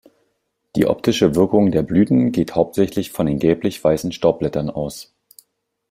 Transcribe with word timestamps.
Die 0.75 0.87
optische 0.87 1.35
Wirkung 1.35 1.69
der 1.69 1.83
Blüten 1.83 2.31
geht 2.31 2.55
hauptsächlich 2.55 3.11
von 3.11 3.27
den 3.27 3.37
gelblich-weißen 3.37 4.11
Staubblättern 4.11 4.71
aus. 4.71 5.13